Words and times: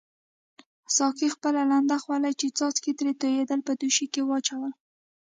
ساقي 0.97 1.27
خپله 1.35 1.61
لنده 1.71 1.97
خولۍ 2.03 2.33
چې 2.39 2.47
څاڅکي 2.57 2.91
ترې 2.99 3.13
توییدل 3.21 3.59
په 3.67 3.73
دوشۍ 3.79 4.07
کې 4.13 4.21
واچول. 4.29 4.71